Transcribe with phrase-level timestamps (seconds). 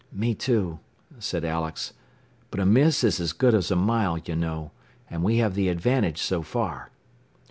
[0.11, 0.79] "Me too,"
[1.19, 1.93] said Alex.
[2.49, 4.71] "But a miss is as good as a mile, you know.
[5.11, 6.89] And we have the advantage so far."